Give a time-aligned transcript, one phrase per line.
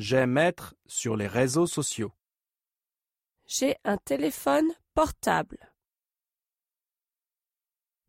[0.00, 2.10] J'aime être sur les réseaux sociaux.
[3.44, 5.74] J'ai un téléphone portable.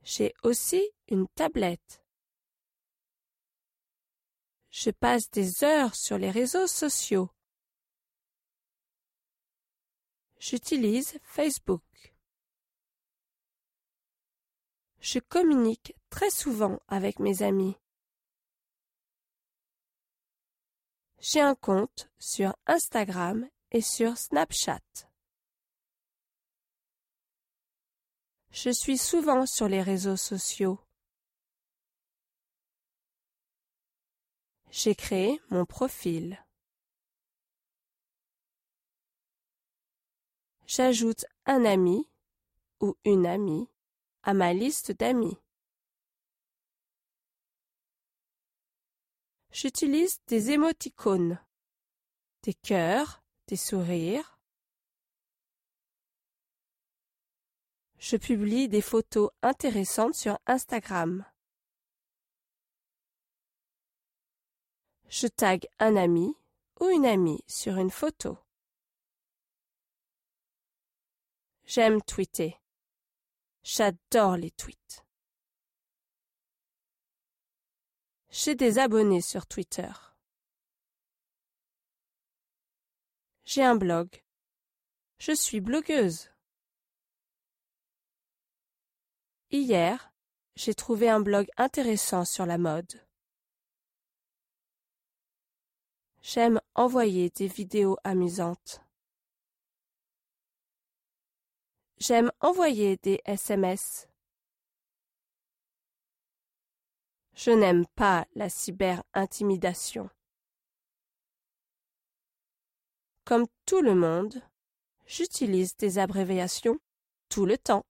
[0.01, 2.01] J'ai aussi une tablette.
[4.69, 7.29] Je passe des heures sur les réseaux sociaux.
[10.39, 12.15] J'utilise Facebook.
[15.01, 17.75] Je communique très souvent avec mes amis.
[21.23, 24.81] J'ai un compte sur Instagram et sur Snapchat.
[28.49, 30.79] Je suis souvent sur les réseaux sociaux.
[34.71, 36.43] J'ai créé mon profil.
[40.65, 42.09] J'ajoute un ami
[42.79, 43.69] ou une amie
[44.23, 45.37] à ma liste d'amis.
[49.53, 51.37] J'utilise des émoticônes,
[52.43, 54.39] des cœurs, des sourires.
[57.99, 61.25] Je publie des photos intéressantes sur Instagram.
[65.09, 66.33] Je tag un ami
[66.79, 68.37] ou une amie sur une photo.
[71.65, 72.57] J'aime tweeter.
[73.63, 75.00] J'adore les tweets.
[78.33, 79.91] J'ai des abonnés sur Twitter.
[83.43, 84.23] J'ai un blog.
[85.19, 86.29] Je suis blogueuse.
[89.49, 90.13] Hier,
[90.55, 93.05] j'ai trouvé un blog intéressant sur la mode.
[96.21, 98.81] J'aime envoyer des vidéos amusantes.
[101.97, 104.07] J'aime envoyer des SMS.
[107.35, 110.09] Je n'aime pas la cyber-intimidation.
[113.23, 114.41] Comme tout le monde,
[115.05, 116.77] j'utilise des abréviations
[117.29, 117.85] tout le temps.